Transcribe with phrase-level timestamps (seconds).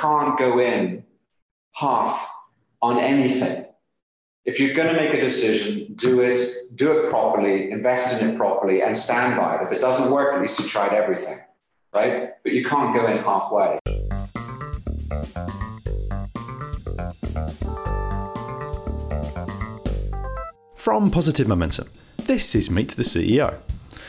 [0.00, 1.04] can't go in
[1.72, 2.26] half
[2.80, 3.66] on anything.
[4.46, 6.38] If you're going to make a decision, do it,
[6.76, 9.62] do it properly, invest in it properly, and stand by it.
[9.66, 11.38] If it doesn't work, at least you tried everything,
[11.94, 12.30] right?
[12.42, 13.78] But you can't go in halfway.
[20.76, 23.58] From Positive Momentum, this is Meet the CEO,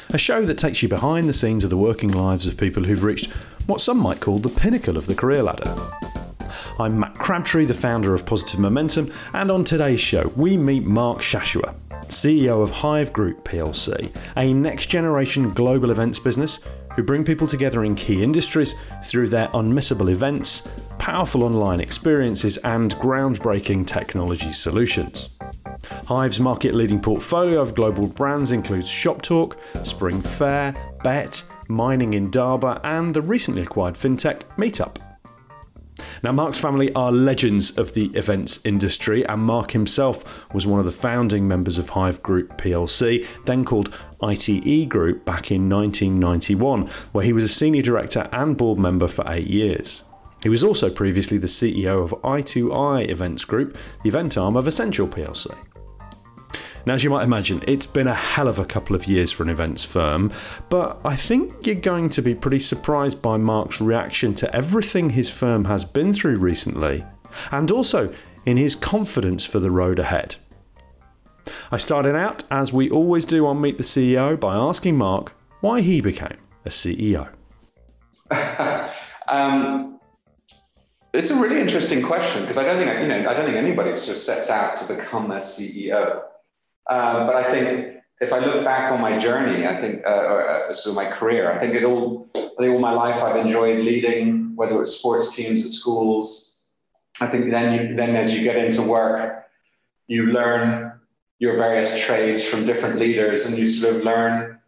[0.10, 3.04] a show that takes you behind the scenes of the working lives of people who've
[3.04, 3.30] reached
[3.68, 5.76] what some might call the pinnacle of the career ladder.
[6.80, 11.20] I'm Matt Crabtree, the founder of Positive Momentum, and on today's show, we meet Mark
[11.20, 16.60] Shashoua, CEO of Hyve Group plc, a next generation global events business
[16.96, 22.96] who bring people together in key industries through their unmissable events, powerful online experiences, and
[22.96, 25.30] groundbreaking technology solutions.
[26.06, 33.14] Hyve's market leading portfolio of global brands includes ShopTalk, Spring Fair, Bett, Mining Indaba, and
[33.14, 34.98] the recently acquired fintech Meetup.
[36.24, 40.24] Now, Mark's family are legends of the events industry, and Mark himself
[40.54, 45.52] was one of the founding members of Hive Group plc, then called ITE Group, back
[45.52, 50.04] in 1991, where he was a senior director and board member for eight years.
[50.44, 55.08] He was also previously the CEO of i2i Events Group, the event arm of Ascential
[55.08, 55.56] plc.
[56.86, 59.44] Now, as you might imagine, it's been a hell of a couple of years for
[59.44, 60.32] an events firm,
[60.70, 65.30] but I think you're going to be pretty surprised by Mark's reaction to everything his
[65.30, 67.06] firm has been through recently,
[67.52, 68.14] and also
[68.46, 70.36] in his confidence for the road ahead.
[71.72, 75.82] I started out, as we always do on Meet the CEO, by asking Mark why
[75.82, 77.30] he became a CEO.
[79.28, 80.00] um,
[81.14, 83.92] it's a really interesting question because I don't think you know I don't think anybody
[83.92, 86.24] just sets out to become a CEO.
[86.90, 90.74] Um, but I think if I look back on my journey, I think, uh, uh,
[90.74, 94.56] so my career, I think it all, I think all my life I've enjoyed leading,
[94.56, 96.64] whether it's sports teams at schools.
[97.20, 99.46] I think then you, then as you get into work,
[100.08, 101.00] you learn
[101.40, 104.60] your various trades from different leaders, and you sort of learn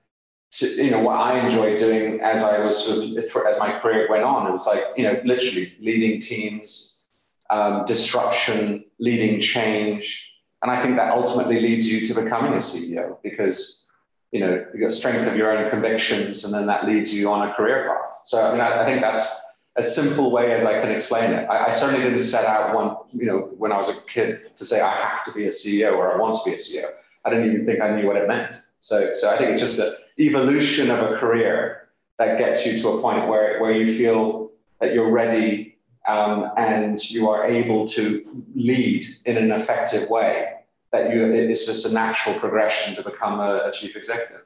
[0.53, 4.07] to, you know, what I enjoyed doing as I was sort of, as my career
[4.09, 4.47] went on.
[4.47, 7.05] It was like, you know, literally leading teams,
[7.51, 10.32] um, disruption, leading change
[10.63, 13.87] and I think that ultimately leads you to becoming a CEO because
[14.31, 17.47] you know you got strength of your own convictions, and then that leads you on
[17.47, 18.11] a career path.
[18.25, 19.43] So I mean, I, I think that's
[19.75, 21.45] a simple way as I can explain it.
[21.49, 24.65] I, I, certainly didn't set out one, you know, when I was a kid to
[24.65, 26.85] say I have to be a CEO or I want to be a CEO.
[27.25, 28.55] I didn't even think I knew what it meant.
[28.81, 32.89] So, so I think it's just the evolution of a career that gets you to
[32.89, 35.72] a point where, where you feel that you're ready
[36.07, 40.53] um, and you are able to lead in an effective way,
[40.91, 44.41] that you it's just a natural progression to become a, a chief executive.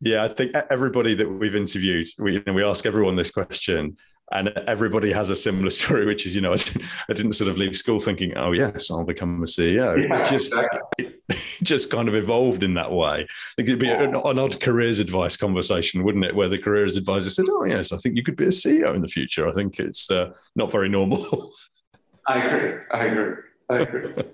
[0.00, 3.96] Yeah, I think everybody that we've interviewed, we, we ask everyone this question,
[4.32, 7.50] and everybody has a similar story, which is, you know, I didn't, I didn't sort
[7.50, 10.08] of leave school thinking, oh yes, I'll become a CEO.
[10.08, 11.14] Yeah, it just, exactly.
[11.28, 13.20] it just kind of evolved in that way.
[13.22, 16.34] I think it'd be an, an, odd careers advice conversation, wouldn't it?
[16.34, 19.02] Where the careers advisor said, oh yes, I think you could be a CEO in
[19.02, 19.48] the future.
[19.48, 21.52] I think it's uh, not very normal.
[22.26, 22.80] I agree.
[22.90, 23.34] I agree.
[23.68, 24.24] I agree.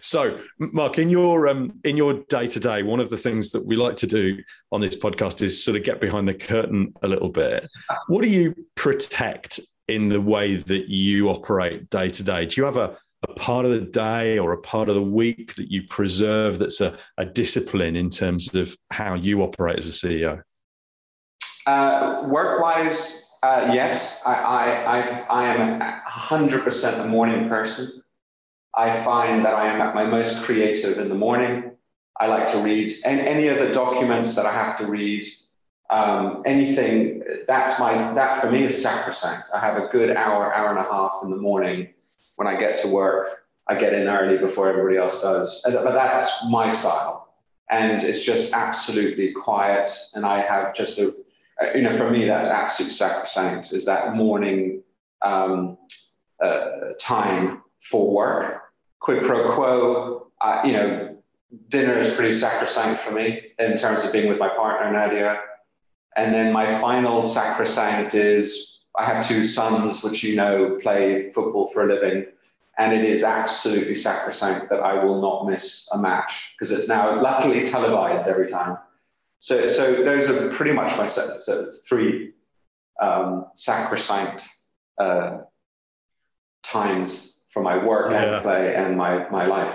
[0.00, 3.64] So, Mark, in your um, in your day to day, one of the things that
[3.66, 7.08] we like to do on this podcast is sort of get behind the curtain a
[7.08, 7.68] little bit.
[8.08, 12.46] What do you protect in the way that you operate day to day?
[12.46, 12.96] Do you have a,
[13.28, 16.80] a part of the day or a part of the week that you preserve that's
[16.80, 20.42] a, a discipline in terms of how you operate as a CEO?
[21.66, 28.02] Uh, work wise, uh, yes, I, I, I, I am 100% a morning person.
[28.76, 31.72] I find that I am at my most creative in the morning.
[32.20, 35.24] I like to read and any of the documents that I have to read.
[35.88, 39.48] Um, anything that's my that for me is sacrosanct.
[39.54, 41.88] I have a good hour, hour and a half in the morning
[42.36, 43.44] when I get to work.
[43.68, 47.34] I get in early before everybody else does, but that's my style,
[47.70, 49.86] and it's just absolutely quiet.
[50.14, 51.12] And I have just a,
[51.74, 53.72] you know, for me that's absolute sacrosanct.
[53.72, 54.82] Is that morning
[55.22, 55.78] um,
[56.42, 58.65] uh, time for work
[59.00, 60.28] quid pro quo.
[60.40, 61.16] Uh, you know,
[61.68, 65.40] dinner is pretty sacrosanct for me in terms of being with my partner Nadia.
[66.16, 71.68] And then my final sacrosanct is I have two sons, which you know play football
[71.68, 72.26] for a living.
[72.78, 77.20] And it is absolutely sacrosanct that I will not miss a match because it's now
[77.22, 78.76] luckily televised every time.
[79.38, 82.32] So, so those are pretty much my so three
[83.00, 84.48] um, sacrosanct
[84.98, 85.38] uh,
[86.62, 88.34] times for my work yeah.
[88.34, 89.74] and play and my my life.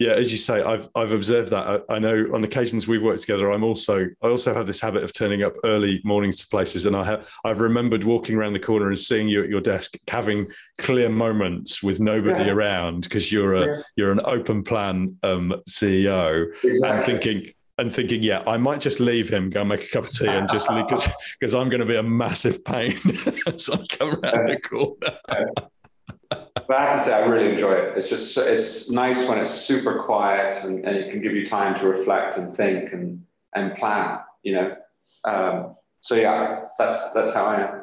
[0.00, 1.64] Yeah, as you say, I've I've observed that.
[1.64, 3.52] I, I, know on occasions we've worked together.
[3.52, 6.96] I'm also I also have this habit of turning up early mornings to places, and
[6.96, 10.50] I have I've remembered walking around the corner and seeing you at your desk, having
[10.78, 12.50] clear moments with nobody yeah.
[12.50, 13.82] around because you're a yeah.
[13.94, 16.90] you're an open plan um, CEO, exactly.
[16.90, 20.10] and thinking and thinking, yeah, I might just leave him, go make a cup of
[20.10, 21.08] tea, and just because
[21.38, 22.98] because I'm going to be a massive pain
[23.46, 25.70] as I come around the corner
[26.54, 27.96] but I have to say, I really enjoy it.
[27.96, 31.78] It's just it's nice when it's super quiet and, and it can give you time
[31.78, 34.18] to reflect and think and and plan.
[34.42, 34.76] You know,
[35.24, 37.82] um, so yeah, that's that's how I am.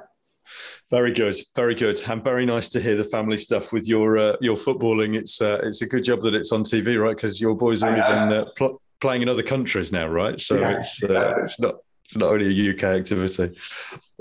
[0.90, 4.36] Very good, very good, and very nice to hear the family stuff with your uh,
[4.42, 5.16] your footballing.
[5.16, 7.16] It's uh, it's a good job that it's on TV, right?
[7.16, 10.40] Because your boys are even uh, pl- playing in other countries now, right?
[10.40, 11.44] So yeah, it's uh, exactly.
[11.44, 11.76] it's not
[12.06, 13.56] it's not only a UK activity.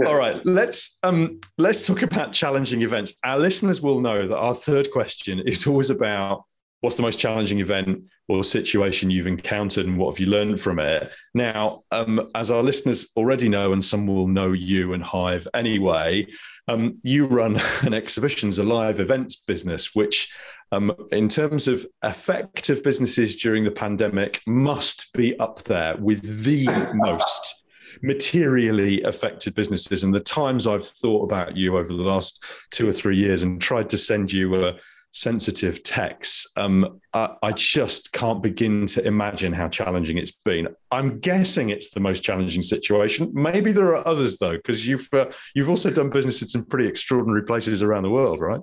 [0.07, 3.15] All right, let's um, let's talk about challenging events.
[3.25, 6.45] Our listeners will know that our third question is always about
[6.81, 10.79] what's the most challenging event or situation you've encountered and what have you learned from
[10.79, 11.11] it.
[11.35, 16.29] Now, um, as our listeners already know, and some will know you and Hyve anyway,
[16.69, 20.33] um, you run an exhibitions, a live events business, which
[20.71, 26.67] um, in terms of effective businesses during the pandemic, must be up there with the
[26.95, 27.58] most
[28.03, 30.03] materially affected businesses.
[30.03, 33.61] And the times I've thought about you over the last two or three years and
[33.61, 34.79] tried to send you a
[35.11, 40.69] sensitive text, um, I, I, just can't begin to imagine how challenging it's been.
[40.91, 43.31] I'm guessing it's the most challenging situation.
[43.35, 46.89] Maybe there are others though, because you've uh, you've also done business in some pretty
[46.89, 48.61] extraordinary places around the world, right?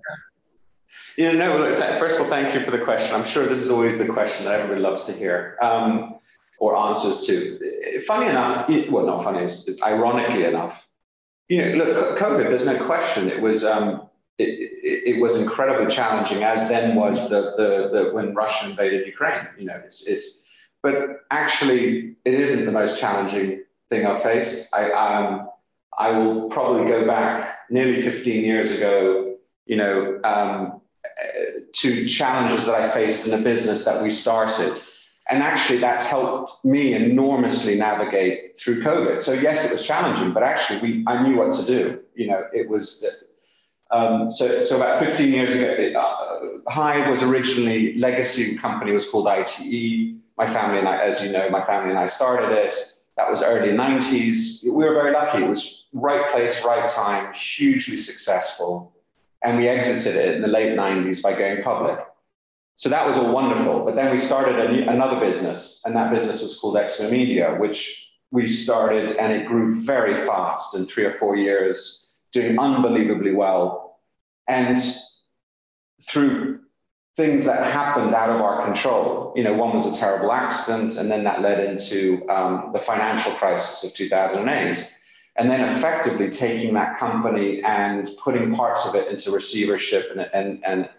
[1.18, 1.58] Yeah, no.
[1.58, 3.16] Look, first of all, thank you for the question.
[3.16, 5.58] I'm sure this is always the question that everybody loves to hear.
[5.62, 6.16] Um,
[6.66, 8.02] or answers to.
[8.08, 9.48] Funny enough, well, not funny,
[9.84, 10.88] ironically enough,
[11.48, 13.30] you know, look, COVID, there's no question.
[13.30, 18.14] It was, um, it, it, it, was incredibly challenging, as then was the, the, the
[18.14, 19.48] when Russia invaded Ukraine.
[19.58, 20.46] You know, it's, it's,
[20.82, 24.74] but actually, it isn't the most challenging thing I've faced.
[24.76, 25.50] I, um,
[25.98, 30.82] I will probably go back nearly 15 years ago, you know, um,
[31.74, 34.82] to challenges that I faced in the business that we started
[35.30, 39.20] and actually, that's helped me enormously navigate through COVID.
[39.20, 42.00] So yes, it was challenging, but actually, we I knew what to do.
[42.14, 43.06] You know, it was.
[43.92, 49.08] Um, so, so about 15 years ago, it, uh, Hyve was originally legacy company was
[49.10, 50.16] called ITE.
[50.38, 52.76] My family and I, as you know, my family and I started it.
[53.16, 54.64] That was early 90s.
[54.64, 55.44] We were very lucky.
[55.44, 58.94] It was right place, right time, hugely successful,
[59.44, 62.00] and we exited it in the late 90s by going public.
[62.76, 63.86] So that was all wonderful.
[63.86, 68.48] But then we started a, another business, and that business was called Expomedia, which we
[68.48, 74.00] started and it grew very fast in three or four years, doing unbelievably well.
[74.48, 74.78] And
[76.04, 76.60] through
[77.16, 81.10] things that happened out of our control, you know, one was a terrible accident, and
[81.10, 84.92] then that led into um, the financial crisis of 2008.
[85.38, 90.64] And then effectively taking that company and putting parts of it into receivership and, and,
[90.66, 90.90] and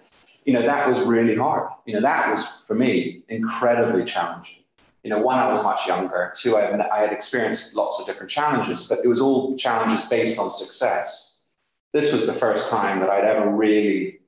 [0.47, 1.69] you know, that was really hard.
[1.87, 4.63] You know, that was for me incredibly challenging.
[5.03, 6.33] You know, one, I was much younger.
[6.37, 6.63] Two, I,
[6.97, 11.49] I had experienced lots of different challenges, but it was all challenges based on success.
[11.93, 14.21] This was the first time that I'd ever really,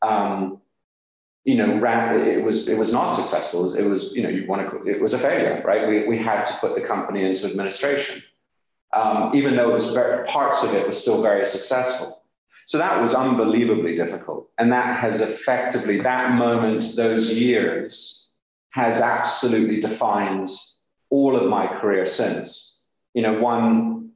[0.00, 0.60] um,
[1.44, 3.74] you know, ran, it was it was not successful.
[3.74, 5.86] It was, you know, you want to, it was a failure, right?
[5.86, 8.22] We, we had to put the company into administration,
[8.94, 12.21] um, even though it was very, parts of it were still very successful.
[12.72, 14.48] So that was unbelievably difficult.
[14.56, 18.30] And that has effectively, that moment, those years,
[18.70, 20.48] has absolutely defined
[21.10, 22.84] all of my career since.
[23.12, 24.12] You know, one,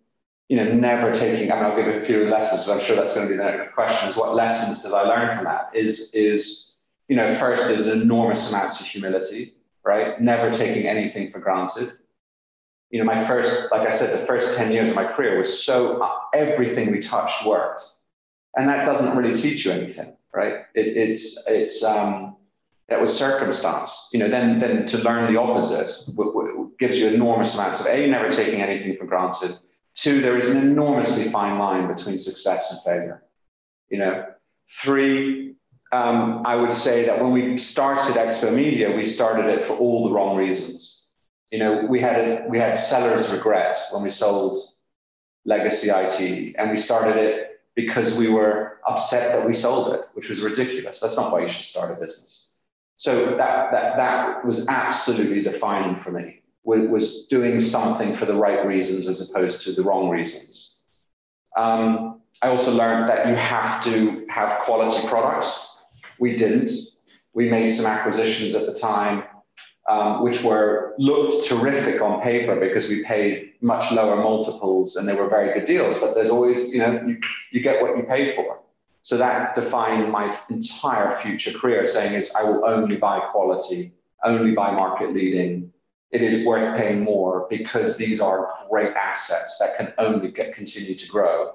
[0.48, 3.26] you know, never taking, I mean, I'll give a few lessons, I'm sure that's going
[3.26, 5.68] to be the next question is what lessons did I learn from that?
[5.74, 6.78] Is, is,
[7.08, 9.52] you know, first is enormous amounts of humility,
[9.84, 10.18] right?
[10.18, 11.92] Never taking anything for granted.
[12.88, 15.62] You know, my first, like I said, the first 10 years of my career was
[15.62, 17.82] so, uh, everything we touched worked
[18.56, 20.64] and that doesn't really teach you anything, right?
[20.74, 22.36] It, it's it's um,
[22.88, 24.08] that was circumstance.
[24.12, 27.86] You know, then then to learn the opposite w- w- gives you enormous amounts of
[27.88, 29.58] a never taking anything for granted.
[29.94, 33.22] Two, there is an enormously fine line between success and failure.
[33.90, 34.26] You know,
[34.68, 35.54] three.
[35.92, 40.14] Um, I would say that when we started Expomedia, we started it for all the
[40.14, 41.06] wrong reasons.
[41.52, 44.58] You know, we had a, we had seller's regret when we sold
[45.44, 50.28] Legacy IT, and we started it because we were upset that we sold it, which
[50.28, 50.98] was ridiculous.
[50.98, 52.54] That's not why you should start a business.
[52.96, 58.66] So that, that, that was absolutely defining for me, was doing something for the right
[58.66, 60.84] reasons as opposed to the wrong reasons.
[61.56, 65.78] Um, I also learned that you have to have quality products.
[66.18, 66.70] We didn't.
[67.34, 69.24] We made some acquisitions at the time,
[69.88, 75.14] um, which were looked terrific on paper because we paid much lower multiples and they
[75.14, 76.00] were very good deals.
[76.00, 77.20] But there's always, you know, you,
[77.52, 78.60] you get what you pay for.
[79.02, 83.92] So that defined my entire future career, saying is I will only buy quality,
[84.24, 85.72] only buy market leading.
[86.10, 90.96] It is worth paying more because these are great assets that can only get continue
[90.96, 91.52] to grow.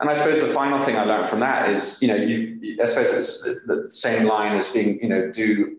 [0.00, 2.86] And I suppose the final thing I learned from that is, you know, you, I
[2.86, 5.78] suppose it's the, the same line as being, you know, do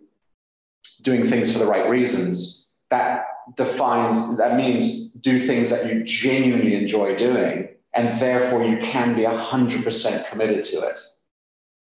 [1.07, 2.69] doing things for the right reasons.
[2.89, 9.15] That defines, that means do things that you genuinely enjoy doing, and therefore you can
[9.15, 10.99] be 100% committed to it.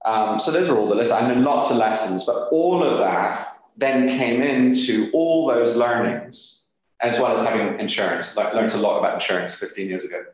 [0.07, 1.21] Um, so those are all the lessons.
[1.21, 6.69] I mean, lots of lessons, but all of that then came into all those learnings,
[7.01, 8.37] as well as having insurance.
[8.39, 10.25] Like, learned a lot about insurance 15 years ago.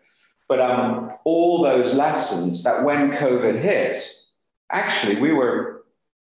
[0.49, 3.99] But um, all those lessons that when COVID hit,
[4.71, 5.75] actually we were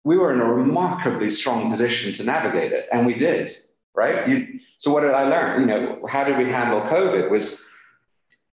[0.06, 3.50] we were in a remarkably strong position to navigate it, and we did.
[3.92, 4.28] Right.
[4.28, 5.62] You, so what did I learn?
[5.62, 7.28] You know, how did we handle COVID?
[7.28, 7.68] Was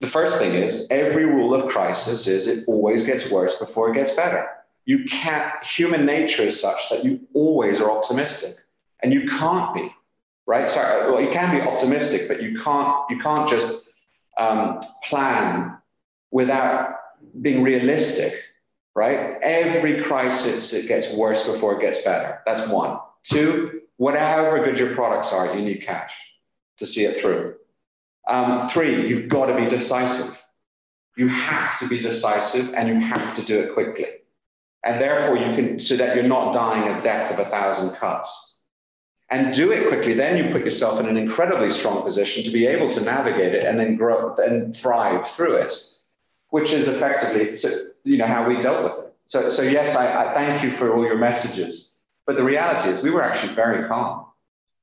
[0.02, 3.94] the first thing is every rule of crisis is it always gets worse before it
[3.94, 4.48] gets better.
[4.86, 5.52] You can't.
[5.64, 8.56] Human nature is such that you always are optimistic,
[9.04, 9.94] and you can't be.
[10.48, 10.68] Right.
[10.68, 11.12] Sorry.
[11.12, 12.96] Well, you can be optimistic, but you can't.
[13.12, 13.90] You can't just
[14.40, 15.78] um, plan
[16.32, 16.96] without
[17.42, 18.34] being realistic,
[18.96, 19.40] right?
[19.42, 22.42] Every crisis, it gets worse before it gets better.
[22.46, 23.00] That's one.
[23.24, 26.14] Two, whatever good your products are, you need cash
[26.78, 27.56] to see it through.
[28.28, 30.40] Um, three, you've got to be decisive.
[31.18, 34.08] You have to be decisive and you have to do it quickly.
[34.84, 38.62] And therefore, you can, so that you're not dying a death of a thousand cuts
[39.30, 42.68] and do it quickly, then you put yourself in an incredibly strong position to be
[42.68, 45.74] able to navigate it and then grow and thrive through it,
[46.50, 47.70] which is effectively so,
[48.04, 49.14] you know how we dealt with it.
[49.26, 53.04] So, so yes, I, I thank you for all your messages, but the reality is
[53.04, 54.26] we were actually very calm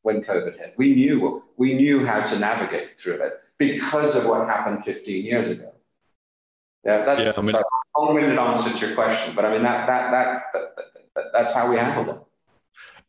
[0.02, 0.74] when COVID hit.
[0.76, 5.48] We knew we knew how to navigate through it because of what happened 15 years
[5.48, 5.72] ago.
[6.84, 7.64] Yeah, that's yeah, I mean, sorry,
[7.96, 11.54] long-winded answer to your question, but I mean that that that, that, that, that that's
[11.54, 12.22] how we handled it.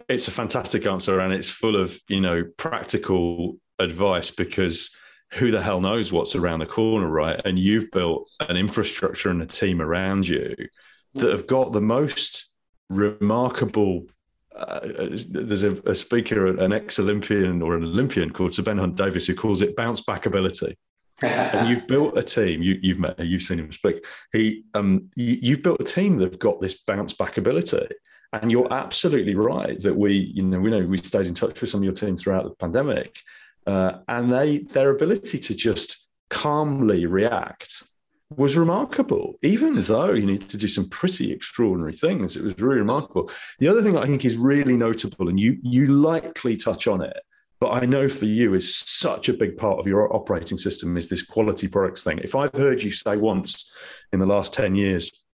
[0.09, 4.93] It's a fantastic answer, and it's full of you know practical advice because
[5.33, 7.39] who the hell knows what's around the corner, right?
[7.45, 10.55] And you've built an infrastructure and a team around you
[11.13, 12.53] that have got the most
[12.89, 14.07] remarkable.
[14.55, 14.79] Uh,
[15.29, 19.35] there's a, a, speaker, an ex-Olympian or an Olympian called Sir Ben Hunt Davis, who
[19.35, 20.77] calls it bounce back ability.
[21.21, 22.61] and you've built a team.
[22.61, 24.05] You, have met, you've seen him speak.
[24.33, 27.87] He, um, you, you've built a team that've got this bounce back ability.
[28.33, 31.69] And you're absolutely right that we, you know, we know we stayed in touch with
[31.69, 33.19] some of your team throughout the pandemic,
[33.67, 37.83] uh, and they their ability to just calmly react
[38.37, 42.37] was remarkable, even though you need to do some pretty extraordinary things.
[42.37, 43.29] It was really remarkable.
[43.59, 47.17] The other thing I think is really notable, and you you likely touch on it,
[47.61, 51.07] but I know for you is such a big part of your operating system is
[51.07, 52.17] this quality products thing.
[52.19, 53.71] If I've heard you say once
[54.11, 55.25] in the last 10 years,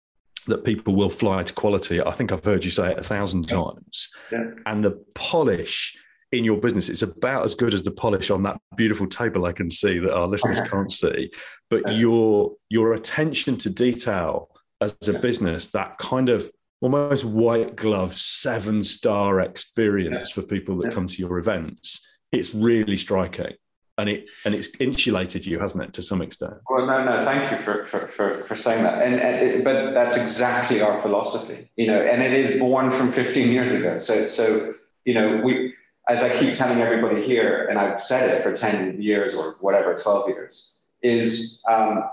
[0.47, 2.01] that people will fly to quality.
[2.01, 4.09] I think I've heard you say it a thousand times.
[4.29, 4.43] Yeah.
[4.65, 5.97] And the polish
[6.31, 9.53] in your business, it's about as good as the polish on that beautiful table I
[9.53, 11.31] can see that our listeners can't see.
[11.69, 14.49] But your your attention to detail
[14.81, 16.49] as a business, that kind of
[16.81, 22.97] almost white glove seven star experience for people that come to your events, it's really
[22.97, 23.55] striking
[23.97, 26.53] and it and it's insulated you, hasn't it, to some extent?
[26.69, 27.25] Well, no, no.
[27.25, 29.01] Thank you for for for, for saying that.
[29.01, 31.99] And, and it, but that's exactly our philosophy, you know.
[31.99, 33.97] And it is born from 15 years ago.
[33.97, 34.73] So so
[35.05, 35.73] you know we.
[36.09, 39.93] As I keep telling everybody here, and I've said it for 10 years or whatever,
[39.95, 42.09] 12 years, is um,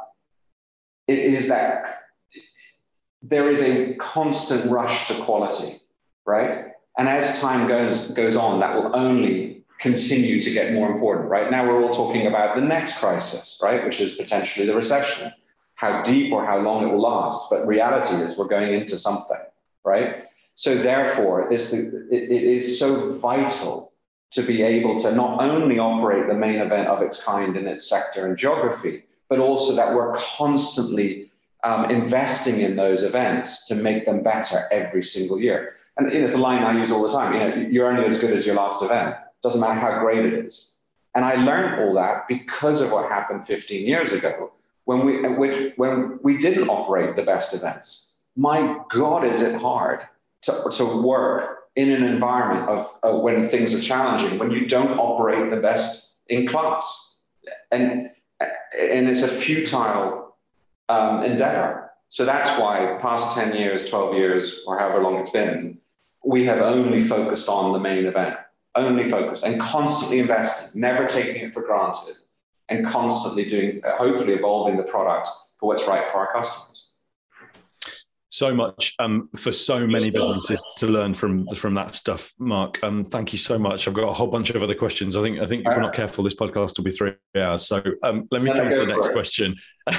[1.06, 2.02] it is that
[3.22, 5.80] there is a constant rush to quality,
[6.26, 6.72] right?
[6.98, 11.28] And as time goes goes on, that will only continue to get more important.
[11.28, 15.32] Right now, we're all talking about the next crisis, right, which is potentially the recession,
[15.74, 17.50] how deep or how long it will last.
[17.50, 19.40] But reality is, we're going into something,
[19.84, 20.26] right?
[20.54, 23.92] So therefore, it, it is so vital
[24.30, 27.88] to be able to not only operate the main event of its kind in its
[27.88, 31.30] sector and geography, but also that we're constantly
[31.64, 35.74] um, investing in those events to make them better every single year.
[35.96, 37.32] And you know, it's a line I use all the time.
[37.32, 39.16] You know, you're only as good as your last event.
[39.42, 40.76] Doesn't matter how great it is.
[41.14, 44.52] And I learned all that because of what happened 15 years ago
[44.84, 48.14] when we, which, when we didn't operate the best events.
[48.36, 50.02] My God, is it hard
[50.44, 54.98] to, to work in an environment of uh, when things are challenging, when you don't
[54.98, 57.22] operate the best in class.
[57.70, 58.10] And,
[58.40, 60.36] and it's a futile
[60.88, 61.90] um, endeavor.
[62.08, 65.78] So that's why past 10 years, 12 years, or however long it's been,
[66.24, 68.36] we have only focused on the main event,
[68.76, 72.16] only focused and constantly investing, never taking it for granted,
[72.68, 76.93] and constantly doing, hopefully evolving the product for what's right for our customers
[78.34, 82.82] so much um, for so many businesses to learn from from that stuff, Mark.
[82.82, 83.86] Um, thank you so much.
[83.86, 85.16] I've got a whole bunch of other questions.
[85.16, 87.64] I think I think if we're not careful, this podcast will be three hours.
[87.64, 89.54] So um, let me come to the next question,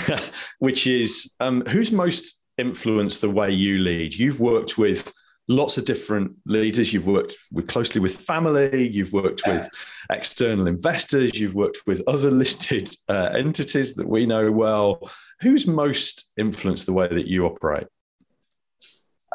[0.60, 4.14] which is um, who's most influenced the way you lead?
[4.14, 5.14] You've worked with
[5.48, 6.92] lots of different leaders.
[6.92, 8.90] You've worked with, closely with family.
[8.90, 9.54] You've worked yeah.
[9.54, 9.70] with
[10.12, 11.40] external investors.
[11.40, 15.10] You've worked with other listed uh, entities that we know well.
[15.40, 17.88] Who's most influenced the way that you operate?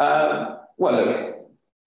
[0.01, 1.35] Um, well,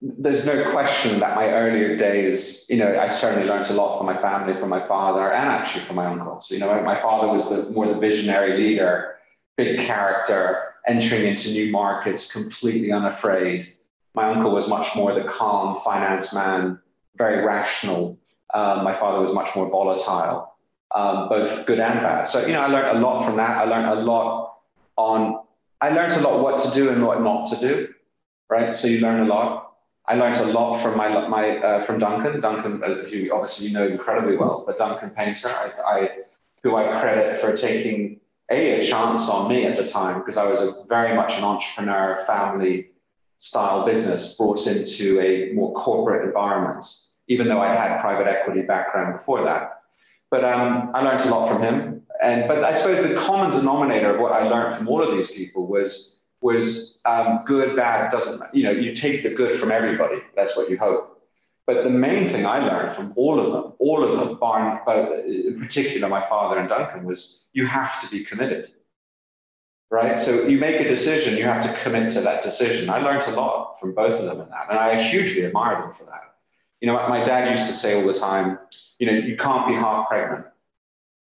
[0.00, 4.06] there's no question that my earlier days, you know, I certainly learned a lot from
[4.06, 6.50] my family, from my father, and actually from my uncles.
[6.50, 9.16] You know, my father was the more the visionary leader,
[9.56, 13.66] big character, entering into new markets, completely unafraid.
[14.14, 16.78] My uncle was much more the calm finance man,
[17.16, 18.16] very rational.
[18.52, 20.54] Um, my father was much more volatile,
[20.94, 22.24] um, both good and bad.
[22.28, 23.58] So, you know, I learned a lot from that.
[23.58, 24.58] I learned a lot
[24.96, 25.40] on,
[25.80, 27.94] I learned a lot what to do and what not to do
[28.54, 28.76] right?
[28.76, 29.72] So you learn a lot.
[30.06, 32.40] I learned a lot from my my uh, from Duncan.
[32.40, 36.08] Duncan, uh, who obviously you know incredibly well, but Duncan Painter, I, I
[36.62, 38.20] who I credit for taking
[38.50, 41.44] a, a chance on me at the time because I was a very much an
[41.44, 42.90] entrepreneur, family
[43.38, 46.84] style business brought into a more corporate environment,
[47.28, 49.80] even though I had private equity background before that.
[50.30, 52.02] But um, I learned a lot from him.
[52.22, 55.30] And but I suppose the common denominator of what I learned from all of these
[55.30, 58.50] people was was um, good, bad, doesn't, matter.
[58.52, 60.18] you know, you take the good from everybody.
[60.36, 61.22] That's what you hope.
[61.66, 64.82] But the main thing I learned from all of them, all of them, bar,
[65.26, 68.70] in particular my father and Duncan, was you have to be committed.
[69.90, 70.18] Right?
[70.18, 72.90] So you make a decision, you have to commit to that decision.
[72.90, 75.94] I learned a lot from both of them in that, and I hugely admire them
[75.94, 76.34] for that.
[76.82, 78.58] You know, my dad used to say all the time,
[78.98, 80.44] you know, you can't be half pregnant,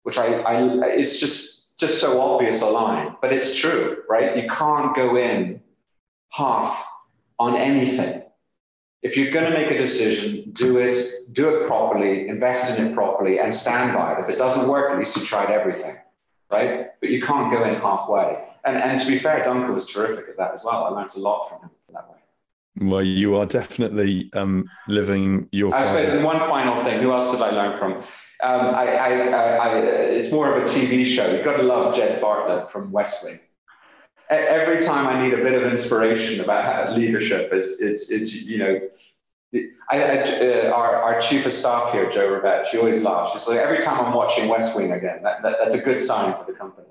[0.04, 4.36] which I, I it's just just so obvious a line, but it's true, right?
[4.36, 5.60] You can't go in
[6.30, 6.86] half
[7.38, 8.22] on anything.
[9.02, 10.96] If you're going to make a decision, do it,
[11.32, 14.20] do it properly, invest in it properly, and stand by it.
[14.20, 15.96] If it doesn't work, at least you tried everything,
[16.50, 16.88] right?
[17.00, 18.44] But you can't go in halfway.
[18.64, 20.84] And, and to be fair, Duncan was terrific at that as well.
[20.84, 22.16] I learned a lot from him that way.
[22.80, 25.72] Well, you are definitely um, living your.
[25.74, 27.00] I suppose one final thing.
[27.00, 28.02] Who else did I learn from?
[28.40, 29.10] Um, I, I,
[29.56, 31.28] I, it's more of a TV show.
[31.32, 33.40] You've got to love Jed Bartlet from West Wing.
[34.30, 38.80] Every time I need a bit of inspiration about leadership, it's, it's, it's you know,
[39.90, 43.32] I, uh, our, our chief of staff here, Joe Rabet, she always laughs.
[43.32, 46.34] She's like, every time I'm watching West Wing again, that, that, that's a good sign
[46.34, 46.86] for the company.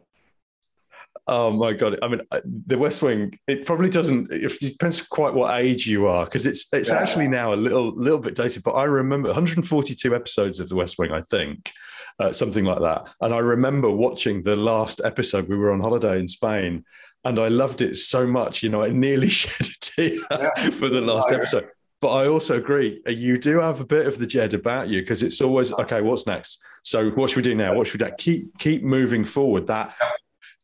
[1.30, 2.00] Oh my god!
[2.02, 3.38] I mean, uh, the West Wing.
[3.48, 4.32] It probably doesn't.
[4.32, 7.00] It depends quite what age you are, because it's it's yeah.
[7.00, 8.64] actually now a little little bit dated.
[8.64, 11.12] But I remember 142 episodes of the West Wing.
[11.12, 11.74] I think
[12.20, 13.10] uh, something like that.
[13.20, 15.50] And I remember watching the last episode.
[15.50, 16.86] We were on holiday in Spain,
[17.26, 18.64] and I loved it so much.
[18.64, 20.70] You know, I nearly shed a tear yeah.
[20.72, 21.68] for the last episode.
[22.00, 25.02] But I also agree, uh, you do have a bit of the Jed about you
[25.02, 26.02] because it's always okay.
[26.02, 26.64] What's next?
[26.84, 27.74] So what should we do now?
[27.74, 28.14] What should we do?
[28.18, 29.68] Keep keep moving forward.
[29.68, 29.96] That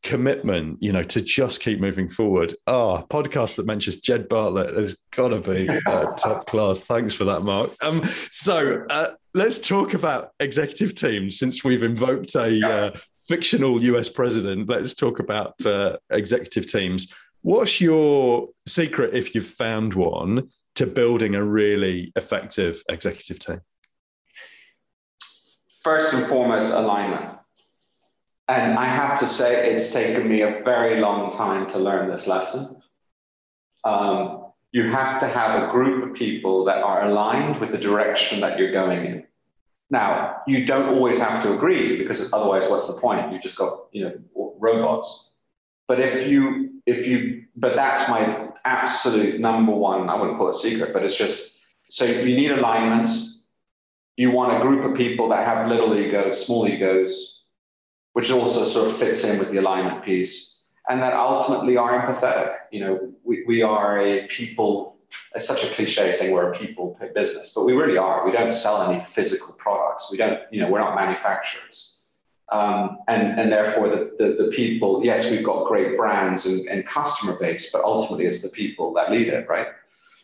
[0.04, 2.54] commitment, you know, to just keep moving forward.
[2.68, 6.82] Oh, podcast that mentions Jed Bartlet has got to be uh, top class.
[6.82, 7.72] Thanks for that, Mark.
[7.82, 12.92] Um, so uh, let's talk about executive teams since we've invoked a uh,
[13.28, 14.70] fictional US president.
[14.70, 17.12] Let's talk about uh, executive teams.
[17.42, 23.62] What's your secret, if you've found one, to building a really effective executive team?
[25.82, 27.38] First and foremost, alignment
[28.48, 32.28] and I have to say, it's taken me a very long time to learn this
[32.28, 32.82] lesson.
[33.84, 38.42] Um, you have to have a group of people that are aligned with the direction
[38.42, 39.28] that you're going in.
[39.90, 43.32] Now, you don't always have to agree because otherwise, what's the point?
[43.32, 45.34] You've just got you know robots.
[45.88, 50.10] But if you if you but that's my absolute number one.
[50.10, 53.10] I wouldn't call it secret, but it's just so you need alignment.
[54.16, 57.43] You want a group of people that have little egos, small egos,
[58.14, 62.56] which also sort of fits in with the alignment piece, and that ultimately are empathetic.
[62.72, 64.98] You know, we, we are a people,
[65.36, 68.26] it's such a cliche saying we're a people business, but we really are.
[68.26, 70.12] We don't sell any physical products.
[70.12, 72.02] We don't, you know, we're not manufacturers.
[72.50, 76.86] Um, and, and therefore, the, the, the, people, yes, we've got great brands and, and
[76.86, 79.68] customer base, but ultimately it's the people that lead it, right?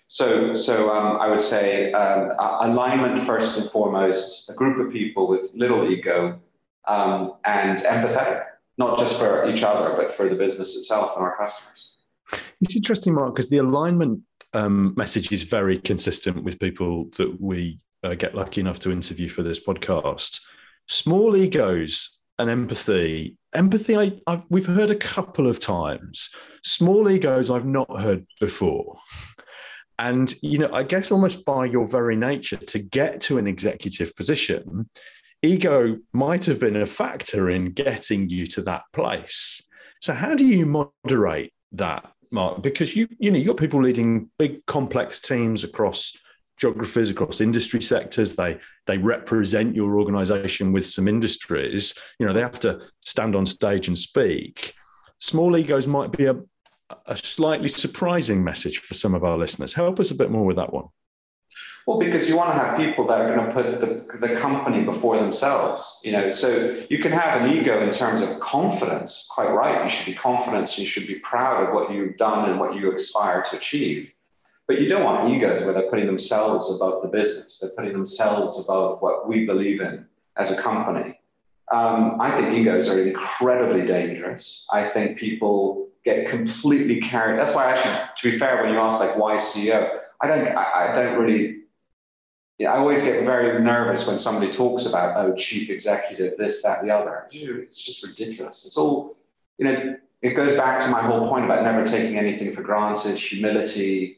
[0.06, 5.28] So, so um, I would say um, alignment first and foremost, a group of people
[5.28, 6.40] with little ego
[6.90, 8.44] um, and empathetic,
[8.78, 11.92] not just for each other, but for the business itself and our customers.
[12.62, 14.22] It's interesting, Mark, because the alignment
[14.54, 19.30] um, message is very consistent with people that we uh, get lucky enough to interview
[19.30, 20.42] for this podcast.
[20.88, 23.38] Small egos and empathy.
[23.54, 26.30] Empathy, I, I've, we've heard a couple of times.
[26.64, 28.98] Small egos, I've not heard before.
[29.98, 34.16] And, you know, I guess almost by your very nature, to get to an executive
[34.16, 34.90] position,
[35.42, 39.62] ego might have been a factor in getting you to that place.
[40.02, 42.62] So, how do you moderate that, Mark?
[42.62, 46.18] Because you, you know, you've got people leading big, complex teams across
[46.58, 48.36] geographies, across industry sectors.
[48.36, 51.94] They they represent your organization with some industries.
[52.20, 54.74] You know, they have to stand on stage and speak.
[55.20, 56.36] Small egos might be a,
[57.06, 59.74] a slightly surprising message for some of our listeners.
[59.74, 60.88] Help us a bit more with that one.
[61.90, 64.84] Well, because you want to have people that are going to put the, the company
[64.84, 66.30] before themselves, you know.
[66.30, 69.82] So you can have an ego in terms of confidence, quite right.
[69.82, 72.96] You should be confident, you should be proud of what you've done and what you
[72.96, 74.12] aspire to achieve.
[74.68, 77.58] But you don't want egos where they're putting themselves above the business.
[77.58, 80.06] They're putting themselves above what we believe in
[80.38, 81.20] as a company.
[81.72, 84.68] Um, I think egos are incredibly dangerous.
[84.72, 87.40] I think people get completely carried.
[87.40, 89.90] That's why actually, to be fair, when you ask like why CEO,
[90.22, 91.59] I don't, I, I don't really.
[92.60, 96.84] Yeah, I always get very nervous when somebody talks about oh chief executive this that
[96.84, 97.28] the other.
[97.32, 98.66] It's just ridiculous.
[98.66, 99.18] It's all
[99.58, 99.96] you know.
[100.22, 104.18] It goes back to my whole point about never taking anything for granted, humility,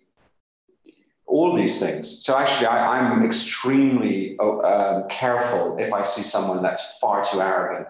[1.28, 2.26] all these things.
[2.26, 7.88] So actually, I, am extremely uh, careful if I see someone that's far too arrogant.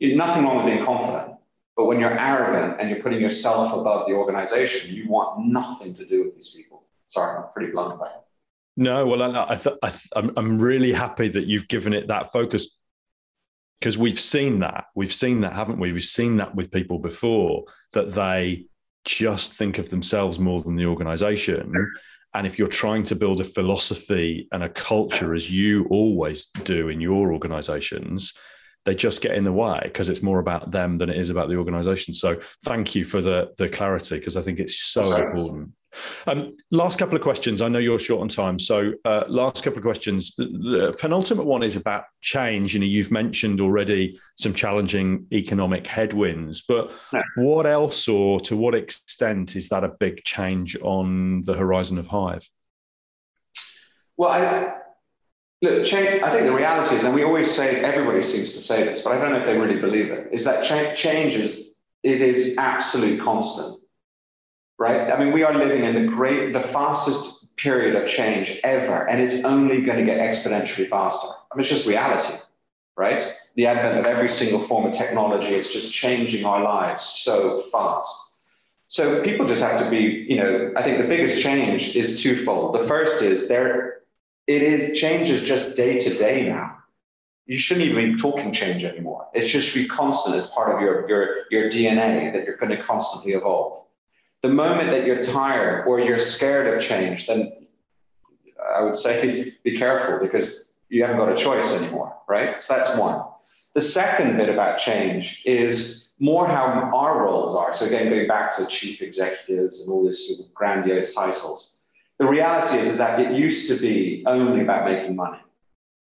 [0.00, 1.38] Nothing wrong with being confident,
[1.74, 6.04] but when you're arrogant and you're putting yourself above the organization, you want nothing to
[6.04, 6.84] do with these people.
[7.06, 8.25] Sorry, I'm pretty blunt about it.
[8.76, 12.76] No, well, I, I, I, I'm, I'm really happy that you've given it that focus
[13.80, 14.86] because we've seen that.
[14.94, 15.92] We've seen that, haven't we?
[15.92, 18.66] We've seen that with people before that they
[19.04, 21.72] just think of themselves more than the organization.
[22.34, 26.88] And if you're trying to build a philosophy and a culture, as you always do
[26.88, 28.34] in your organizations,
[28.84, 31.48] they just get in the way because it's more about them than it is about
[31.48, 32.12] the organization.
[32.14, 35.72] So thank you for the the clarity because I think it's so important.
[36.26, 37.60] Um, last couple of questions.
[37.60, 40.34] I know you're short on time, so uh, last couple of questions.
[40.36, 42.74] The penultimate one is about change.
[42.74, 47.22] You know, you've mentioned already some challenging economic headwinds, but yeah.
[47.36, 52.08] what else, or to what extent, is that a big change on the horizon of
[52.08, 52.48] Hyve?
[54.16, 54.74] Well, I,
[55.62, 58.84] look, change, I think the reality is, and we always say, everybody seems to say
[58.84, 62.20] this, but I don't know if they really believe it, is that change is it
[62.20, 63.80] is absolute constant
[64.78, 65.10] right?
[65.10, 69.20] I mean, we are living in the great, the fastest period of change ever, and
[69.20, 71.28] it's only going to get exponentially faster.
[71.50, 72.34] I mean, it's just reality,
[72.96, 73.22] right?
[73.54, 78.34] The advent of every single form of technology, is just changing our lives so fast.
[78.88, 82.78] So people just have to be, you know, I think the biggest change is twofold.
[82.78, 84.02] The first is there,
[84.46, 86.76] it is change is just day to day now.
[87.46, 89.26] You shouldn't even be talking change anymore.
[89.32, 92.82] It should be constant as part of your your your DNA that you're going to
[92.82, 93.85] constantly evolve.
[94.46, 97.66] The moment that you're tired or you're scared of change, then
[98.76, 102.62] I would say be careful because you haven't got a choice anymore, right?
[102.62, 103.24] So that's one.
[103.74, 107.72] The second bit about change is more how our roles are.
[107.72, 111.82] So again, going back to chief executives and all this sort of grandiose titles.
[112.18, 115.40] The reality is that it used to be only about making money.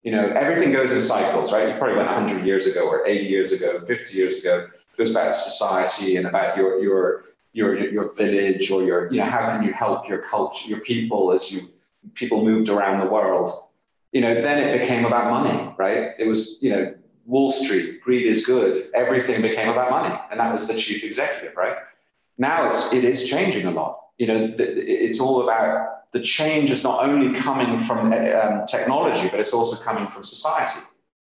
[0.03, 1.67] You know, everything goes in cycles, right?
[1.67, 4.69] You probably went 100 years ago or 80 years ago, 50 years ago.
[4.99, 9.27] It back to society and about your, your your your village or your you know
[9.27, 11.63] how can you help your culture your people as you
[12.15, 13.51] people moved around the world?
[14.13, 16.13] You know then it became about money right?
[16.19, 18.91] It was you know wall street greed is good.
[18.95, 21.77] Everything became about money and that was the chief executive right?
[22.37, 24.01] Now it's it is changing a lot.
[24.19, 29.41] You know it's all about the change is not only coming from um, technology but
[29.41, 30.81] it's also coming from society.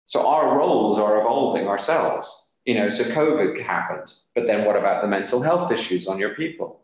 [0.07, 5.03] So our roles are evolving ourselves you know, so COVID happened, but then what about
[5.03, 6.81] the mental health issues on your people?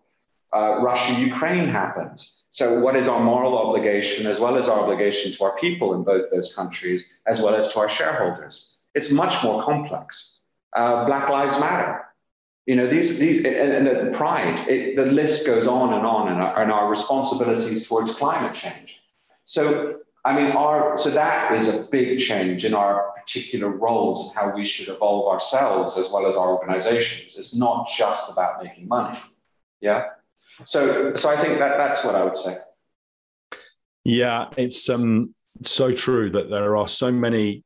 [0.53, 2.23] Uh, Russia, Ukraine happened.
[2.51, 6.03] So, what is our moral obligation, as well as our obligation to our people in
[6.03, 8.81] both those countries, as well as to our shareholders?
[8.95, 10.43] It's much more complex.
[10.75, 12.05] Uh, Black Lives Matter.
[12.67, 16.29] You know, these, these and, and the pride, it, the list goes on and on,
[16.29, 19.01] and our, and our responsibilities towards climate change.
[19.45, 24.37] So, I mean, our so that is a big change in our particular roles and
[24.37, 27.39] how we should evolve ourselves as well as our organizations.
[27.39, 29.19] It's not just about making money.
[29.81, 30.09] Yeah.
[30.65, 32.57] So so I think that that's what I would say.
[34.05, 37.65] Yeah, it's um so true that there are so many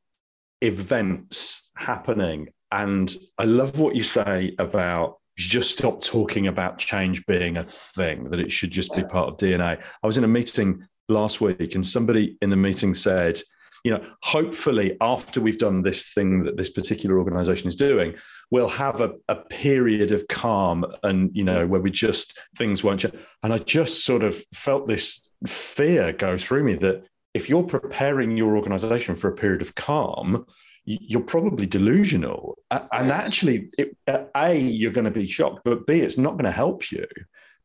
[0.61, 2.49] events happening.
[2.71, 8.23] And I love what you say about just stop talking about change being a thing,
[8.25, 9.81] that it should just be part of DNA.
[10.01, 13.39] I was in a meeting last week and somebody in the meeting said,
[13.83, 18.15] you know, hopefully after we've done this thing that this particular organization is doing,
[18.49, 23.01] we'll have a, a period of calm and, you know, where we just, things won't
[23.01, 23.13] change.
[23.43, 27.03] And I just sort of felt this fear go through me that
[27.35, 30.47] if you're preparing your organization for a period of calm,
[30.85, 32.57] you're probably delusional.
[32.71, 36.51] And actually, it, A, you're going to be shocked, but B, it's not going to
[36.51, 37.05] help you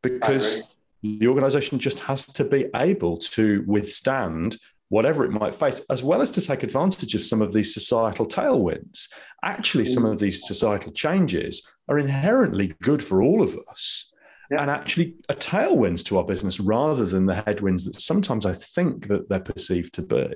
[0.02, 0.62] because
[1.02, 4.56] the organization just has to be able to withstand
[4.90, 8.26] whatever it might face, as well as to take advantage of some of these societal
[8.26, 9.08] tailwinds.
[9.44, 14.12] Actually, some of these societal changes are inherently good for all of us.
[14.50, 14.62] Yeah.
[14.62, 19.06] And actually, a tailwinds to our business rather than the headwinds that sometimes I think
[19.06, 20.34] that they're perceived to be.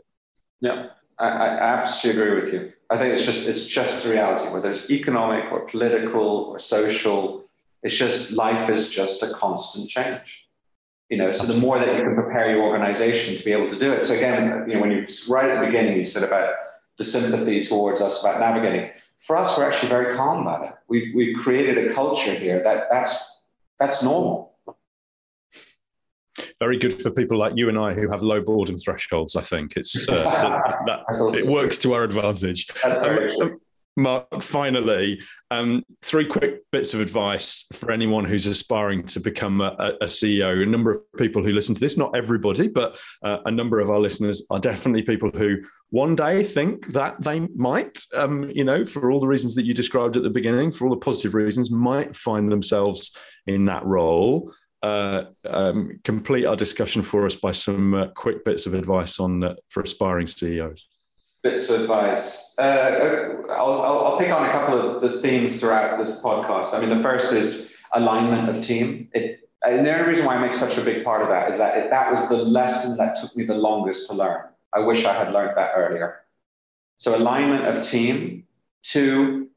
[0.61, 0.87] Yeah,
[1.18, 2.72] I, I absolutely agree with you.
[2.90, 7.44] I think it's just it's just the reality, whether it's economic or political or social.
[7.83, 10.43] It's just life is just a constant change.
[11.11, 13.79] You know, so the more that you can prepare your organization to be able to
[13.79, 14.05] do it.
[14.05, 16.55] So again, you know, when you right at the beginning you said about
[16.97, 18.90] the sympathy towards us about navigating.
[19.27, 20.73] For us, we're actually very calm about it.
[20.88, 23.43] We've we've created a culture here that that's
[23.79, 24.55] that's normal
[26.61, 29.37] very good for people like you and I who have low boredom thresholds.
[29.37, 30.14] I think it's uh,
[30.87, 32.71] that, that it works to our advantage.
[32.85, 33.61] Um,
[33.96, 39.92] Mark, finally, um, three quick bits of advice for anyone who's aspiring to become a,
[40.00, 40.62] a, CEO.
[40.62, 43.90] A number of people who listen to this, not everybody, but uh, a number of
[43.90, 45.59] our listeners are definitely people who
[45.90, 49.72] one day think that they might, um, you know, for all the reasons that you
[49.72, 54.52] described at the beginning, for all the positive reasons, might find themselves in that role
[54.85, 59.42] uh, um, complete our discussion for us by some uh, quick bits of advice on
[59.42, 60.88] uh, for aspiring CEOs.
[61.44, 62.54] Bits of advice.
[62.59, 66.72] Uh, I'll, I'll, pick on a couple of the themes throughout this podcast.
[66.72, 69.11] I mean, the first is alignment of team.
[69.12, 71.59] It, and the only reason why I make such a big part of that is
[71.59, 74.40] that it, that was the lesson that took me the longest to learn.
[74.72, 76.22] I wish I had learned that earlier.
[76.96, 78.46] So alignment of team.
[78.83, 79.48] Two,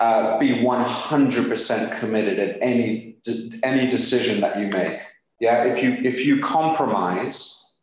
[0.00, 3.16] uh, be 100% committed at any
[3.62, 5.00] any decision that you make.
[5.38, 7.74] Yeah, if you if you compromise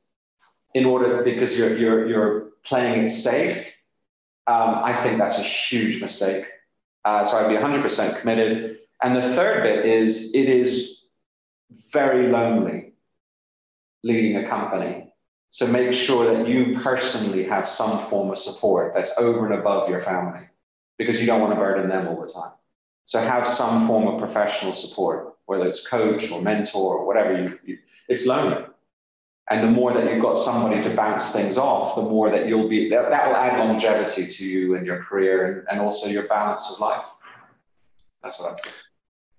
[0.74, 3.78] in order because you're you're you're playing it safe,
[4.48, 6.46] um, I think that's a huge mistake.
[7.06, 8.80] Uh, so I'd be 100% committed.
[9.02, 11.04] And the third bit is it is
[11.92, 12.94] very lonely
[14.04, 15.14] leading a company.
[15.50, 19.90] So make sure that you personally have some form of support that's over and above
[19.90, 20.42] your family
[20.98, 22.54] because you don't want to burden them all the time.
[23.06, 27.60] So have some form of professional support whether it's coach or mentor or whatever you,
[27.66, 28.64] you it's lonely.
[29.50, 32.70] And the more that you've got somebody to bounce things off, the more that you'll
[32.70, 36.28] be, that, that will add longevity to you and your career and, and also your
[36.28, 37.06] balance of life.
[38.22, 38.70] That's what i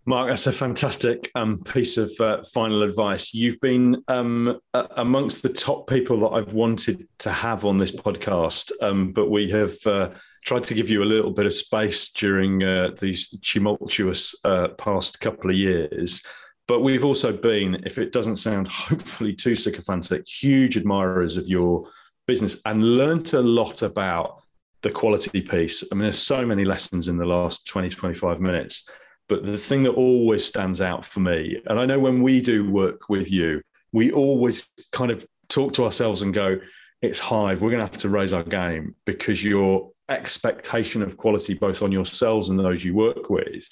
[0.06, 3.32] Mark, that's a fantastic um, piece of uh, final advice.
[3.32, 8.70] You've been um, amongst the top people that I've wanted to have on this podcast,
[8.82, 10.10] um, but we have uh,
[10.44, 15.22] tried to give you a little bit of space during uh, these tumultuous uh, past
[15.22, 16.22] couple of years.
[16.66, 21.88] But we've also been, if it doesn't sound hopefully too sycophantic, huge admirers of your
[22.26, 24.42] business and learnt a lot about
[24.82, 25.84] the quality piece.
[25.90, 28.88] I mean, there's so many lessons in the last 20, 25 minutes.
[29.28, 32.70] But the thing that always stands out for me, and I know when we do
[32.70, 36.58] work with you, we always kind of talk to ourselves and go,
[37.00, 37.60] it's Hyve.
[37.60, 41.90] We're going to have to raise our game because you're expectation of quality both on
[41.90, 43.66] yourselves and those you work with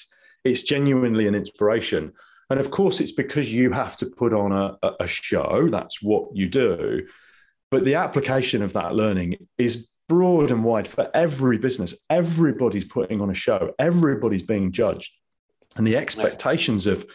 [0.44, 2.12] it's genuinely an inspiration
[2.53, 5.69] and of course it's because you have to put on a, a show.
[5.71, 7.07] That's what you do.
[7.71, 11.95] But the application of that learning is broad and wide for every business.
[12.11, 13.73] Everybody's putting on a show.
[13.79, 15.11] Everybody's being judged.
[15.77, 17.07] And the expectations of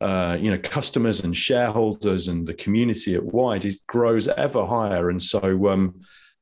[0.00, 5.10] uh, you know customers and shareholders and the community at wide is grows ever higher.
[5.10, 6.00] And so um,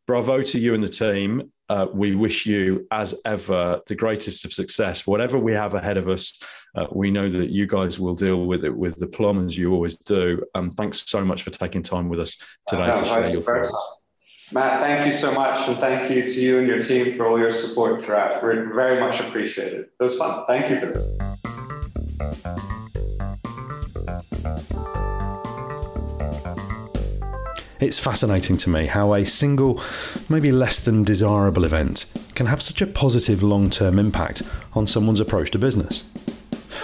[0.08, 1.52] bravo to you and the team.
[1.68, 5.06] Uh, we wish you, as ever, the greatest of success.
[5.06, 6.42] Whatever we have ahead of us,
[6.74, 9.72] uh, we know that you guys will deal with it with the plum as you
[9.72, 10.42] always do.
[10.54, 13.94] Um, thanks so much for taking time with us today no, to share your thoughts.
[14.50, 15.68] Matt, thank you so much.
[15.68, 18.42] And thank you to you and your team for all your support throughout.
[18.42, 19.80] We're very much appreciated.
[20.00, 20.46] It was fun.
[20.46, 21.18] Thank you for this.
[27.80, 29.80] It's fascinating to me how a single,
[30.28, 34.42] maybe less than desirable event can have such a positive long term impact
[34.74, 36.02] on someone's approach to business.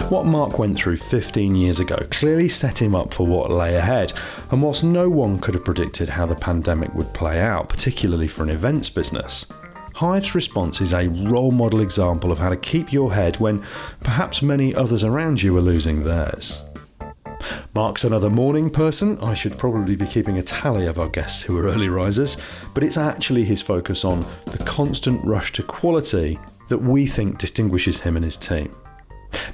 [0.09, 4.13] What Mark went through 15 years ago clearly set him up for what lay ahead,
[4.51, 8.43] and whilst no one could have predicted how the pandemic would play out, particularly for
[8.43, 9.47] an events business,
[9.95, 13.63] Hyve's response is a role model example of how to keep your head when
[14.01, 16.61] perhaps many others around you are losing theirs.
[17.73, 19.19] Mark's another morning person.
[19.19, 22.37] I should probably be keeping a tally of our guests who are early risers,
[22.73, 27.99] but it's actually his focus on the constant rush to quality that we think distinguishes
[27.99, 28.75] him and his team.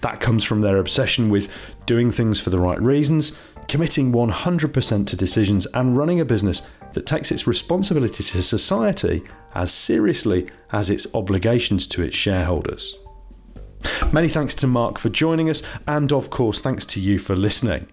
[0.01, 5.15] That comes from their obsession with doing things for the right reasons, committing 100% to
[5.15, 9.23] decisions, and running a business that takes its responsibility to society
[9.55, 12.97] as seriously as its obligations to its shareholders.
[14.11, 17.87] Many thanks to Mark for joining us, and of course, thanks to you for listening.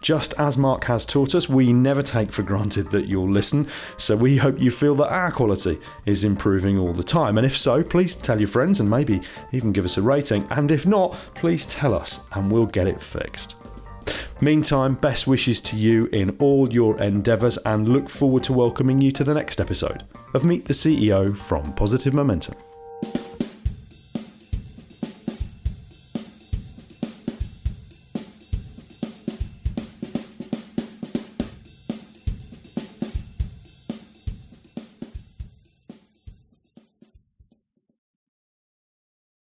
[0.00, 4.16] Just as Mark has taught us, we never take for granted that you'll listen, so
[4.16, 7.38] we hope you feel that our quality is improving all the time.
[7.38, 9.20] And if so, please tell your friends and maybe
[9.52, 10.46] even give us a rating.
[10.50, 13.56] And if not, please tell us and we'll get it fixed.
[14.40, 19.10] Meantime, best wishes to you in all your endeavours and look forward to welcoming you
[19.10, 22.54] to the next episode of Meet the CEO from Positive Momentum.